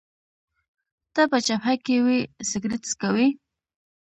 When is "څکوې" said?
2.89-3.27